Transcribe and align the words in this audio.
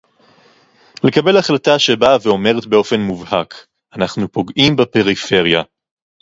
לקבל 1.03 1.37
החלטה 1.37 1.79
שבאה 1.79 2.17
ואומרת 2.23 2.65
באופן 2.65 2.99
מובהק: 2.99 3.67
אנחנו 3.93 4.31
פוגעים 4.31 4.75
בפריפריה 4.75 5.61